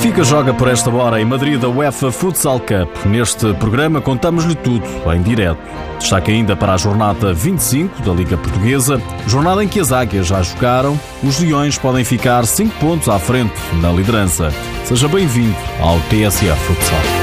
Benfica 0.00 0.24
joga 0.24 0.54
por 0.54 0.66
esta 0.66 0.88
hora 0.88 1.20
em 1.20 1.26
Madrid 1.26 1.62
a 1.62 1.68
UEFA 1.68 2.10
Futsal 2.10 2.58
Cup. 2.58 3.04
Neste 3.04 3.52
programa 3.52 4.00
contamos-lhe 4.00 4.54
tudo 4.54 4.82
em 5.14 5.20
direto. 5.20 5.60
Destaque 5.98 6.30
ainda 6.30 6.56
para 6.56 6.72
a 6.72 6.78
jornada 6.78 7.34
25 7.34 8.00
da 8.00 8.10
Liga 8.10 8.38
Portuguesa, 8.38 8.98
jornada 9.26 9.62
em 9.62 9.68
que 9.68 9.78
as 9.78 9.92
águias 9.92 10.26
já 10.26 10.40
jogaram, 10.40 10.98
os 11.22 11.38
leões 11.38 11.76
podem 11.76 12.02
ficar 12.02 12.46
5 12.46 12.74
pontos 12.80 13.10
à 13.10 13.18
frente 13.18 13.52
na 13.82 13.92
liderança. 13.92 14.50
Seja 14.86 15.06
bem-vindo 15.06 15.54
ao 15.82 16.00
TSF 16.08 16.58
Futsal. 16.62 17.19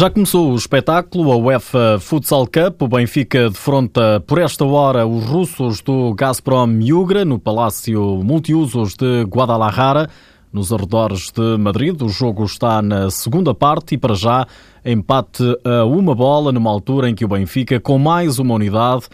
Já 0.00 0.08
começou 0.08 0.52
o 0.52 0.56
espetáculo, 0.56 1.30
a 1.30 1.36
UEFA 1.36 1.98
Futsal 2.00 2.46
Cup. 2.46 2.80
O 2.80 2.88
Benfica 2.88 3.50
defronta 3.50 4.18
por 4.26 4.38
esta 4.38 4.64
hora 4.64 5.06
os 5.06 5.26
russos 5.26 5.82
do 5.82 6.14
Gazprom 6.14 6.80
Yugra 6.80 7.22
no 7.22 7.38
Palácio 7.38 8.00
Multiusos 8.24 8.94
de 8.94 9.24
Guadalajara 9.24 10.08
nos 10.52 10.72
arredores 10.72 11.30
de 11.30 11.56
Madrid. 11.58 12.00
O 12.02 12.08
jogo 12.08 12.44
está 12.44 12.82
na 12.82 13.10
segunda 13.10 13.54
parte 13.54 13.94
e, 13.94 13.98
para 13.98 14.14
já, 14.14 14.46
empate 14.84 15.44
a 15.64 15.84
uma 15.84 16.14
bola, 16.14 16.50
numa 16.52 16.70
altura 16.70 17.08
em 17.08 17.14
que 17.14 17.24
o 17.24 17.28
Benfica, 17.28 17.78
com 17.78 17.98
mais 17.98 18.38
uma 18.38 18.54
unidade, 18.54 19.04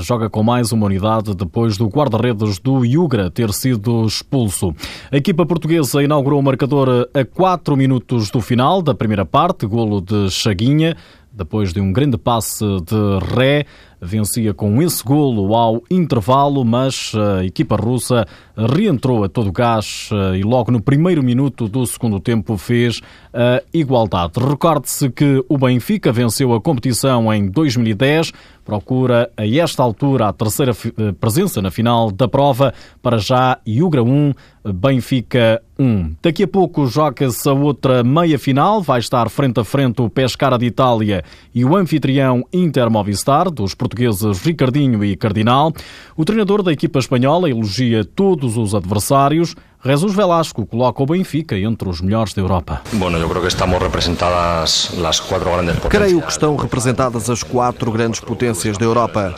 joga 0.00 0.30
com 0.30 0.42
mais 0.42 0.72
uma 0.72 0.86
unidade 0.86 1.34
depois 1.34 1.76
do 1.76 1.86
guarda-redes 1.86 2.58
do 2.58 2.84
Yugra 2.84 3.30
ter 3.30 3.52
sido 3.52 4.06
expulso. 4.06 4.74
A 5.10 5.16
equipa 5.16 5.44
portuguesa 5.44 6.02
inaugurou 6.02 6.40
o 6.40 6.42
marcador 6.42 7.08
a 7.12 7.24
4 7.24 7.76
minutos 7.76 8.30
do 8.30 8.40
final 8.40 8.80
da 8.80 8.94
primeira 8.94 9.24
parte, 9.24 9.66
golo 9.66 10.00
de 10.00 10.30
Chaguinha 10.30 10.96
depois 11.36 11.72
de 11.72 11.80
um 11.80 11.92
grande 11.92 12.16
passe 12.16 12.64
de 12.64 13.34
ré, 13.34 13.66
vencia 14.00 14.54
com 14.54 14.80
esse 14.80 15.02
golo 15.04 15.54
ao 15.54 15.82
intervalo, 15.90 16.64
mas 16.64 17.12
a 17.14 17.44
equipa 17.44 17.76
russa 17.76 18.26
reentrou 18.56 19.24
a 19.24 19.28
todo 19.28 19.52
gás 19.52 20.08
eh, 20.12 20.38
e 20.38 20.42
logo 20.42 20.70
no 20.70 20.80
primeiro 20.80 21.22
minuto 21.22 21.68
do 21.68 21.86
segundo 21.86 22.20
tempo 22.20 22.56
fez 22.56 23.00
a 23.32 23.62
igualdade. 23.72 24.38
Recorde-se 24.38 25.10
que 25.10 25.44
o 25.48 25.58
Benfica 25.58 26.10
venceu 26.12 26.54
a 26.54 26.60
competição 26.60 27.32
em 27.32 27.48
2010, 27.48 28.32
procura 28.64 29.30
a 29.36 29.46
esta 29.46 29.82
altura 29.82 30.28
a 30.28 30.32
terceira 30.32 30.72
eh, 30.72 31.12
presença 31.12 31.60
na 31.60 31.70
final 31.70 32.10
da 32.10 32.28
prova, 32.28 32.72
para 33.02 33.18
já 33.18 33.58
Iugra 33.66 34.02
1, 34.02 34.32
Benfica 34.74 35.62
1. 35.78 36.16
Daqui 36.22 36.42
a 36.42 36.48
pouco 36.48 36.86
joga-se 36.86 37.48
a 37.48 37.52
outra 37.52 38.02
meia-final, 38.02 38.82
vai 38.82 39.00
estar 39.00 39.28
frente 39.28 39.60
a 39.60 39.64
frente 39.64 40.00
o 40.00 40.10
Pescara 40.10 40.58
de 40.58 40.66
Itália 40.66 41.22
e 41.54 41.64
o 41.64 41.76
anfitrião 41.76 42.44
Inter 42.52 42.90
Movistar, 42.90 43.50
dos 43.50 43.74
portugueses 43.74 44.40
Ricardinho 44.42 45.04
e 45.04 45.16
Cardinal. 45.16 45.72
O 46.16 46.24
treinador 46.24 46.62
da 46.62 46.72
equipa 46.72 46.98
espanhola 46.98 47.50
elogia 47.50 48.04
todos 48.04 48.56
os 48.56 48.74
adversários, 48.74 49.54
Jesus 49.84 50.14
Velasco 50.14 50.66
coloca 50.66 51.00
o 51.00 51.06
Benfica 51.06 51.56
entre 51.56 51.88
os 51.88 52.00
melhores 52.00 52.34
da 52.34 52.42
Europa. 52.42 52.82
Bueno, 52.92 53.18
eu 53.18 53.28
creio 53.28 53.42
que 53.42 53.48
estamos 53.48 53.80
representadas 53.80 54.90
as 55.04 55.20
quatro 55.20 55.50
grandes 55.50 55.76
potências. 55.76 56.02
Creio 56.02 56.22
que 56.22 56.32
estão 56.32 56.56
representadas 56.56 57.30
as 57.30 57.42
quatro 57.44 57.92
grandes 57.92 58.18
potências 58.18 58.76
da 58.76 58.84
Europa. 58.84 59.34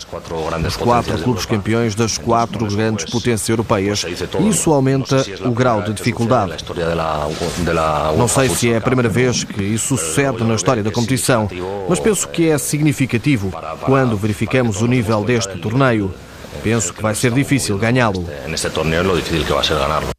Os 0.66 0.76
quatro 0.76 1.18
clubes 1.18 1.44
campeões 1.44 1.94
das 1.94 2.16
quatro 2.16 2.66
grandes 2.66 3.04
potências 3.04 3.48
europeias. 3.48 4.06
Isso 4.48 4.72
aumenta 4.72 5.22
o 5.44 5.50
grau 5.50 5.82
de 5.82 5.92
dificuldade. 5.92 6.64
Não 8.16 8.26
sei 8.26 8.48
se 8.48 8.72
é 8.72 8.78
a 8.78 8.80
primeira 8.80 9.08
vez 9.08 9.44
que 9.44 9.62
isso 9.62 9.98
sucede 9.98 10.42
na 10.44 10.54
história 10.54 10.82
da 10.82 10.90
competição, 10.90 11.48
mas 11.88 12.00
penso 12.00 12.26
que 12.28 12.48
é 12.48 12.56
significativo 12.56 13.52
quando 13.84 14.16
verificamos 14.16 14.80
o 14.80 14.86
nível 14.86 15.22
deste 15.24 15.58
torneio. 15.58 16.12
Penso 16.62 16.92
que 16.94 17.02
vai 17.02 17.14
ser 17.14 17.32
difícil 17.32 17.76
ganhá-lo. 17.76 18.26
Neste 18.48 18.70
torneio, 18.70 19.14
difícil 19.14 19.44
que 19.44 19.52
vai 19.52 19.64
ser 19.64 19.76
ganhá-lo. 19.76 20.17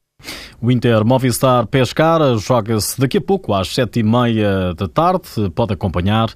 O 0.62 0.70
Inter 0.70 1.06
Movistar 1.06 1.66
Pescara 1.68 2.38
joga-se 2.38 3.00
daqui 3.00 3.18
a 3.18 3.22
pouco 3.22 3.54
às 3.54 3.74
sete 3.74 4.02
e 4.02 4.04
meia 4.04 4.74
da 4.74 4.90
tarde. 4.90 5.50
Pode 5.56 5.72
acompanhar 5.74 6.30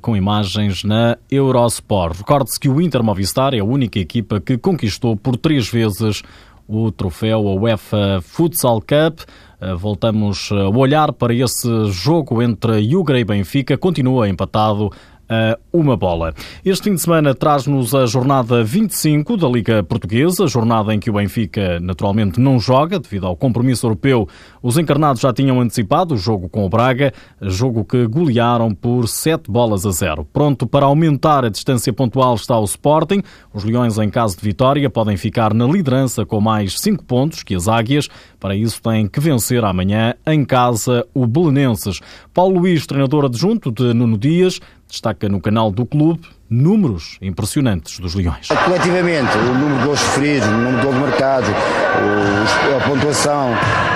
com 0.00 0.16
imagens 0.16 0.82
na 0.82 1.18
Eurosport. 1.30 2.16
Recorde-se 2.16 2.58
que 2.58 2.70
o 2.70 2.80
Inter 2.80 3.02
Movistar 3.02 3.52
é 3.52 3.58
a 3.58 3.64
única 3.64 3.98
equipa 3.98 4.40
que 4.40 4.56
conquistou 4.56 5.14
por 5.14 5.36
três 5.36 5.68
vezes 5.68 6.22
o 6.66 6.90
troféu 6.90 7.48
a 7.48 7.54
UEFA 7.54 8.20
Futsal 8.22 8.80
Cup. 8.80 9.20
Eh, 9.60 9.74
voltamos 9.74 10.50
a 10.52 10.68
olhar 10.68 11.12
para 11.12 11.34
esse 11.34 11.84
jogo 11.90 12.42
entre 12.42 12.78
Yugra 12.78 13.20
e 13.20 13.24
Benfica. 13.24 13.76
Continua 13.76 14.28
empatado 14.28 14.90
a 15.28 15.58
uma 15.72 15.96
bola. 15.96 16.34
Este 16.64 16.84
fim 16.84 16.94
de 16.94 17.00
semana 17.00 17.34
traz-nos 17.34 17.94
a 17.94 18.06
jornada 18.06 18.64
25 18.64 19.36
da 19.36 19.48
Liga 19.48 19.82
Portuguesa, 19.82 20.46
jornada 20.46 20.94
em 20.94 20.98
que 20.98 21.10
o 21.10 21.14
Benfica 21.14 21.78
naturalmente 21.80 22.40
não 22.40 22.58
joga 22.58 22.98
devido 22.98 23.26
ao 23.26 23.36
compromisso 23.36 23.86
europeu. 23.86 24.28
Os 24.62 24.78
encarnados 24.78 25.20
já 25.20 25.32
tinham 25.32 25.60
antecipado 25.60 26.14
o 26.14 26.18
jogo 26.18 26.48
com 26.48 26.64
o 26.64 26.68
Braga, 26.68 27.12
jogo 27.42 27.84
que 27.84 28.06
golearam 28.06 28.74
por 28.74 29.06
7 29.06 29.50
bolas 29.50 29.84
a 29.84 29.90
0. 29.90 30.24
Pronto 30.32 30.66
para 30.66 30.86
aumentar 30.86 31.44
a 31.44 31.48
distância 31.48 31.92
pontual 31.92 32.34
está 32.34 32.58
o 32.58 32.64
Sporting. 32.64 33.22
Os 33.52 33.64
Leões, 33.64 33.98
em 33.98 34.08
caso 34.08 34.36
de 34.36 34.42
vitória, 34.42 34.88
podem 34.88 35.16
ficar 35.16 35.52
na 35.52 35.66
liderança 35.66 36.24
com 36.24 36.40
mais 36.40 36.78
5 36.80 37.04
pontos 37.04 37.42
que 37.42 37.54
as 37.54 37.68
Águias. 37.68 38.08
Para 38.40 38.54
isso, 38.54 38.80
têm 38.80 39.06
que 39.06 39.20
vencer 39.20 39.64
amanhã 39.64 40.14
em 40.26 40.44
casa 40.44 41.06
o 41.12 41.26
Belenenses. 41.26 42.00
Paulo 42.32 42.60
Luís, 42.60 42.86
treinador 42.86 43.24
adjunto 43.24 43.72
de 43.72 43.92
Nuno 43.92 44.16
Dias, 44.16 44.60
destaca 44.88 45.28
no 45.28 45.40
canal 45.40 45.70
do 45.70 45.84
clube 45.84 46.26
números 46.50 47.18
impressionantes 47.20 47.98
dos 47.98 48.14
Leões. 48.14 48.48
Coletivamente, 48.64 49.36
o 49.36 49.54
número 49.54 49.78
de 49.80 49.86
gols 49.86 50.00
sofridos, 50.00 50.48
o 50.48 50.52
número 50.52 50.76
de 50.78 50.82
gols 50.86 50.96
marcados, 50.96 51.50
a 51.50 52.88
pontuação, 52.88 53.50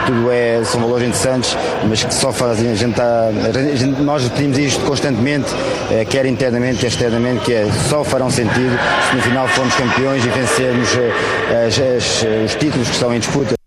tudo 0.06 0.30
é, 0.30 0.62
são 0.64 0.80
valores 0.80 1.08
interessantes, 1.08 1.56
mas 1.88 2.04
que 2.04 2.12
só 2.12 2.32
fazem 2.32 2.70
a 2.70 2.74
gente, 2.74 2.94
tá, 2.94 3.30
gente 3.74 4.02
nós 4.02 4.28
pedimos 4.28 4.58
isto 4.58 4.84
constantemente, 4.84 5.46
eh, 5.90 6.04
quer 6.04 6.26
internamente, 6.26 6.80
quer 6.80 6.88
externamente, 6.88 7.44
que 7.44 7.54
é, 7.54 7.70
só 7.88 8.04
farão 8.04 8.30
sentido 8.30 8.78
se 9.08 9.16
no 9.16 9.22
final 9.22 9.48
formos 9.48 9.74
campeões 9.74 10.24
e 10.24 10.28
vencermos 10.28 10.88
eh, 10.96 11.66
as, 11.66 11.78
as, 11.78 12.24
os 12.44 12.54
títulos 12.56 12.88
que 12.88 12.94
estão 12.94 13.14
em 13.14 13.18
disputa. 13.18 13.61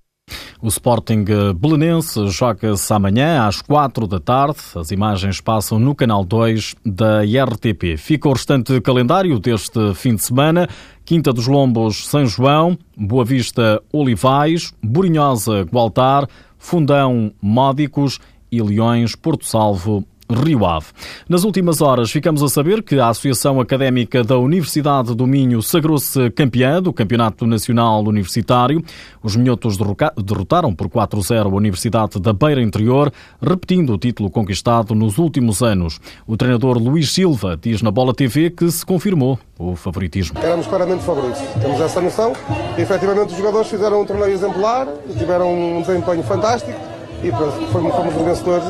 O 0.65 0.67
Sporting 0.67 1.23
Belenense 1.55 2.27
joga-se 2.29 2.91
amanhã 2.91 3.45
às 3.45 3.61
quatro 3.61 4.07
da 4.07 4.19
tarde. 4.19 4.57
As 4.75 4.89
imagens 4.89 5.39
passam 5.39 5.77
no 5.77 5.93
canal 5.93 6.25
2 6.25 6.73
da 6.83 7.21
RTP. 7.21 7.95
Fica 7.97 8.27
o 8.27 8.33
restante 8.33 8.81
calendário 8.81 9.37
deste 9.37 9.93
fim 9.93 10.15
de 10.15 10.23
semana. 10.23 10.67
Quinta 11.05 11.31
dos 11.31 11.45
Lombos, 11.45 12.07
São 12.07 12.25
João, 12.25 12.75
Boa 12.97 13.23
Vista, 13.23 13.79
Olivais, 13.93 14.73
Burinhosa, 14.81 15.65
Gualtar, 15.65 16.27
Fundão, 16.57 17.31
Módicos 17.39 18.19
e 18.51 18.59
Leões, 18.59 19.15
Porto 19.15 19.45
Salvo, 19.45 20.03
Rio 20.29 20.65
Ave. 20.65 20.87
Nas 21.29 21.43
últimas 21.43 21.81
horas 21.81 22.11
ficamos 22.11 22.41
a 22.41 22.49
saber 22.49 22.81
que 22.81 22.99
a 22.99 23.09
Associação 23.09 23.59
Académica 23.59 24.23
da 24.23 24.37
Universidade 24.37 25.13
do 25.13 25.27
Minho 25.27 25.61
sagrou-se 25.61 26.29
campeã 26.31 26.81
do 26.81 26.91
Campeonato 26.91 27.45
Nacional 27.45 28.03
Universitário. 28.03 28.83
Os 29.21 29.35
minhotos 29.35 29.77
derrotaram 29.77 30.73
por 30.73 30.89
4-0 30.89 31.45
a 31.45 31.47
Universidade 31.47 32.19
da 32.19 32.33
Beira 32.33 32.61
Interior, 32.61 33.11
repetindo 33.41 33.93
o 33.93 33.97
título 33.97 34.29
conquistado 34.29 34.95
nos 34.95 35.17
últimos 35.17 35.61
anos. 35.61 35.99
O 36.25 36.35
treinador 36.35 36.77
Luís 36.77 37.11
Silva 37.11 37.57
diz 37.61 37.81
na 37.81 37.91
Bola 37.91 38.13
TV 38.13 38.49
que 38.49 38.69
se 38.71 38.85
confirmou 38.85 39.39
o 39.59 39.75
favoritismo. 39.75 40.39
Éramos 40.41 40.67
claramente 40.67 41.03
favoritos, 41.03 41.41
temos 41.61 41.79
essa 41.79 42.01
noção. 42.01 42.33
E, 42.77 42.81
efetivamente 42.81 43.31
os 43.31 43.37
jogadores 43.37 43.67
fizeram 43.67 44.01
um 44.01 44.05
torneio 44.05 44.33
exemplar, 44.33 44.87
tiveram 45.17 45.77
um 45.77 45.81
desempenho 45.81 46.23
fantástico 46.23 46.94
e 47.23 47.31
fomos, 47.71 47.93
fomos 47.95 48.13
vencedores 48.13 48.65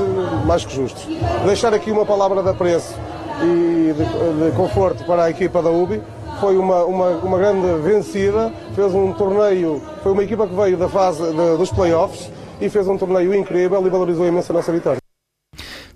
mais 0.45 0.65
que 0.65 0.75
justos. 0.75 1.07
Deixar 1.45 1.73
aqui 1.73 1.91
uma 1.91 2.05
palavra 2.05 2.41
de 2.41 2.49
apreço 2.49 2.95
e 3.41 3.93
de, 3.93 4.45
de 4.45 4.55
conforto 4.55 5.03
para 5.05 5.25
a 5.25 5.29
equipa 5.29 5.61
da 5.61 5.69
UBI. 5.69 6.01
Foi 6.39 6.57
uma, 6.57 6.83
uma, 6.83 7.09
uma, 7.11 7.37
grande 7.37 7.81
vencida, 7.81 8.51
fez 8.75 8.93
um 8.93 9.13
torneio, 9.13 9.81
foi 10.03 10.11
uma 10.11 10.23
equipa 10.23 10.45
que 10.45 10.53
veio 10.53 10.75
da 10.75 10.89
fase 10.89 11.23
de, 11.23 11.57
dos 11.57 11.71
playoffs 11.71 12.29
e 12.59 12.69
fez 12.69 12.87
um 12.87 12.97
torneio 12.97 13.33
incrível 13.33 13.85
e 13.85 13.89
valorizou 13.89 14.27
imenso 14.27 14.51
a 14.51 14.55
nossa 14.55 14.71
vitória. 14.71 15.04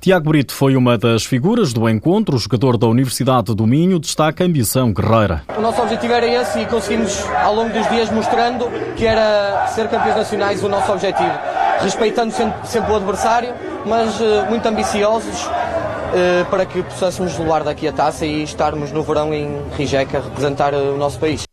Tiago 0.02 0.30
Brito 0.30 0.54
foi 0.54 0.78
uma 0.78 0.98
das 0.98 1.26
figuras 1.26 1.74
do 1.74 1.90
encontro. 1.90 2.38
O 2.38 2.40
jogador 2.40 2.78
da 2.78 2.88
Universidade 2.88 3.54
do 3.54 3.68
Minho 3.68 4.00
destaca 4.00 4.44
a 4.44 4.48
ambição 4.48 4.94
guerreira. 4.94 5.44
O 5.58 5.62
nosso 5.62 5.82
objetivo 5.82 6.14
era 6.14 6.26
esse 6.26 6.60
e 6.60 6.66
conseguimos, 6.66 7.22
ao 7.44 7.54
longo 7.54 7.74
dos 7.74 7.88
dias, 7.90 8.10
mostrando 8.10 8.66
que 8.96 9.06
era 9.06 9.68
ser 9.68 9.90
campeões 9.90 10.16
nacionais 10.16 10.64
o 10.64 10.70
nosso 10.70 10.92
objetivo 10.92 11.60
respeitando 11.82 12.34
sempre, 12.34 12.92
o 12.92 12.96
adversário, 12.96 13.54
mas 13.86 14.20
uh, 14.20 14.46
muito 14.50 14.66
ambiciosos 14.68 15.46
uh, 15.46 16.46
para 16.50 16.66
que 16.66 16.84
possássemos 16.84 17.38
levar 17.38 17.64
daqui 17.64 17.88
a 17.88 17.94
taça 17.94 18.26
e 18.26 18.44
estarmos 18.44 18.92
no 18.92 19.04
verão 19.04 19.34
em 19.34 19.62
Rijeka 19.78 20.18
a 20.18 20.22
representar 20.22 20.74
uh, 20.74 20.94
o 20.94 20.98
nosso 20.98 21.20
país. 21.20 21.49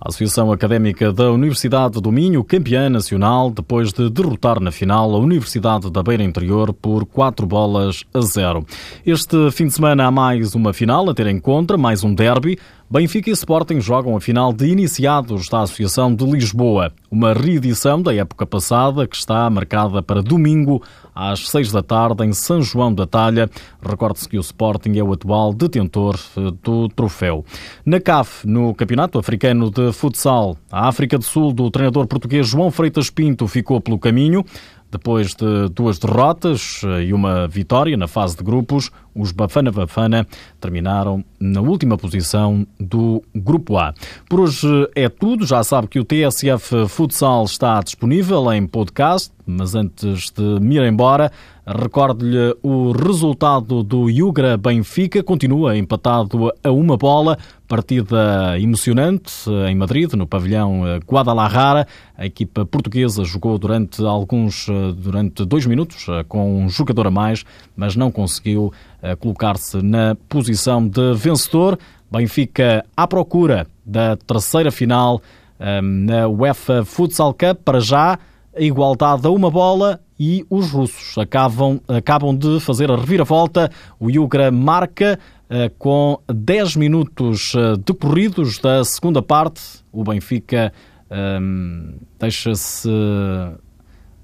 A 0.00 0.10
Associação 0.10 0.52
Académica 0.52 1.12
da 1.12 1.32
Universidade 1.32 2.00
do 2.00 2.12
Minho, 2.12 2.44
campeã 2.44 2.88
nacional, 2.88 3.50
depois 3.50 3.92
de 3.92 4.08
derrotar 4.08 4.60
na 4.60 4.70
final 4.70 5.12
a 5.12 5.18
Universidade 5.18 5.90
da 5.90 6.04
Beira 6.04 6.22
Interior 6.22 6.72
por 6.72 7.04
4 7.04 7.44
bolas 7.44 8.04
a 8.14 8.20
0. 8.20 8.64
Este 9.04 9.50
fim 9.50 9.66
de 9.66 9.72
semana 9.72 10.06
há 10.06 10.10
mais 10.12 10.54
uma 10.54 10.72
final 10.72 11.10
a 11.10 11.14
ter 11.14 11.26
em 11.26 11.40
conta, 11.40 11.76
mais 11.76 12.04
um 12.04 12.14
derby. 12.14 12.56
Benfica 12.88 13.28
e 13.28 13.32
Sporting 13.32 13.80
jogam 13.80 14.16
a 14.16 14.20
final 14.20 14.52
de 14.52 14.68
iniciados 14.68 15.48
da 15.48 15.62
Associação 15.62 16.14
de 16.14 16.24
Lisboa, 16.24 16.92
uma 17.10 17.32
reedição 17.32 18.00
da 18.02 18.14
época 18.14 18.46
passada 18.46 19.06
que 19.06 19.16
está 19.16 19.48
marcada 19.48 20.02
para 20.02 20.22
domingo 20.22 20.82
às 21.14 21.48
seis 21.48 21.72
da 21.72 21.82
tarde 21.82 22.24
em 22.24 22.32
São 22.32 22.62
João 22.62 22.92
da 22.92 23.06
Talha. 23.06 23.50
Recorde-se 23.82 24.28
que 24.28 24.38
o 24.38 24.40
Sporting 24.40 24.96
é 24.96 25.02
o 25.02 25.12
atual 25.12 25.52
detentor 25.52 26.18
eh, 26.36 26.52
do 26.62 26.88
troféu. 26.88 27.44
Na 27.84 27.98
CAF, 27.98 28.46
no 28.46 28.74
Campeonato 28.74 29.18
Africano 29.18 29.70
de 29.70 29.92
Futsal, 29.92 30.56
a 30.70 30.86
África 30.88 31.18
do 31.18 31.24
Sul 31.24 31.52
do 31.52 31.70
treinador 31.70 32.06
português 32.06 32.46
João 32.46 32.70
Freitas 32.70 33.10
Pinto 33.10 33.48
ficou 33.48 33.80
pelo 33.80 33.98
caminho. 33.98 34.44
Depois 34.90 35.34
de 35.34 35.68
duas 35.74 35.98
derrotas 35.98 36.80
e 37.06 37.12
uma 37.12 37.46
vitória 37.46 37.96
na 37.96 38.08
fase 38.08 38.36
de 38.36 38.42
grupos, 38.42 38.90
os 39.14 39.32
Bafana 39.32 39.70
Bafana 39.70 40.26
terminaram 40.60 41.24
na 41.38 41.60
última 41.60 41.98
posição 41.98 42.66
do 42.80 43.22
Grupo 43.34 43.76
A. 43.76 43.92
Por 44.28 44.40
hoje 44.40 44.66
é 44.94 45.08
tudo. 45.08 45.44
Já 45.46 45.62
sabe 45.62 45.88
que 45.88 46.00
o 46.00 46.04
TSF 46.04 46.88
Futsal 46.88 47.44
está 47.44 47.80
disponível 47.80 48.50
em 48.52 48.66
podcast, 48.66 49.30
mas 49.48 49.74
antes 49.74 50.30
de 50.30 50.60
me 50.60 50.76
ir 50.76 50.82
embora, 50.84 51.32
Recordo-lhe 51.70 52.56
o 52.62 52.92
resultado 52.92 53.82
do 53.82 54.08
Yugra 54.08 54.56
Benfica, 54.56 55.22
continua 55.22 55.76
empatado 55.76 56.50
a 56.64 56.70
uma 56.72 56.96
bola, 56.96 57.36
partida 57.68 58.58
emocionante 58.58 59.30
em 59.68 59.74
Madrid, 59.74 60.14
no 60.14 60.26
pavilhão 60.26 60.80
Guadalajara. 61.06 61.86
A 62.16 62.24
equipa 62.24 62.64
portuguesa 62.64 63.22
jogou 63.22 63.58
durante 63.58 64.02
alguns, 64.02 64.66
durante 64.96 65.44
dois 65.44 65.66
minutos 65.66 66.06
com 66.26 66.64
um 66.64 66.70
jogador 66.70 67.08
a 67.08 67.10
mais, 67.10 67.44
mas 67.76 67.94
não 67.94 68.10
conseguiu 68.10 68.72
eh, 69.02 69.14
colocar-se 69.14 69.82
na 69.82 70.16
posição 70.26 70.88
de 70.88 71.12
vencedor. 71.16 71.78
Benfica 72.10 72.82
à 72.96 73.06
procura 73.06 73.66
da 73.84 74.16
terceira 74.16 74.70
final 74.70 75.20
eh, 75.60 75.82
na 75.82 76.26
UEFA 76.26 76.82
Futsal 76.82 77.34
Cup, 77.34 77.60
para 77.62 77.78
já 77.78 78.18
a 78.58 78.62
igualdade 78.62 79.26
a 79.26 79.30
uma 79.30 79.50
bola 79.50 80.00
e 80.18 80.44
os 80.50 80.70
russos 80.72 81.16
acabam, 81.16 81.80
acabam 81.86 82.36
de 82.36 82.58
fazer 82.58 82.90
a 82.90 82.96
reviravolta. 82.96 83.70
O 84.00 84.10
Yugra 84.10 84.50
marca 84.50 85.18
uh, 85.44 85.72
com 85.78 86.18
10 86.26 86.76
minutos 86.76 87.54
uh, 87.54 87.76
decorridos 87.76 88.58
da 88.58 88.84
segunda 88.84 89.22
parte. 89.22 89.62
O 89.92 90.02
Benfica 90.02 90.72
ehm, 91.08 91.94
deixa-se. 92.18 92.88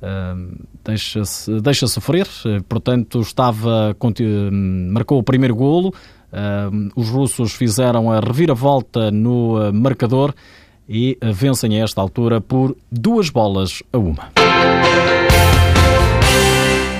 Ehm, 0.02 0.56
deixa-se 0.84 1.60
deixa 1.60 1.86
sofrer, 1.86 2.26
portanto 2.68 3.20
estava 3.20 3.96
marcou 4.92 5.18
o 5.18 5.22
primeiro 5.22 5.56
golo 5.56 5.94
ehm, 6.30 6.90
os 6.94 7.08
russos 7.08 7.54
fizeram 7.54 8.12
a 8.12 8.20
reviravolta 8.20 9.10
no 9.10 9.58
eh, 9.62 9.72
marcador 9.72 10.34
e 10.88 11.18
vencem 11.22 11.80
a 11.80 11.84
esta 11.84 12.00
altura 12.00 12.40
por 12.40 12.76
duas 12.90 13.30
bolas 13.30 13.82
a 13.92 13.98
uma. 13.98 14.30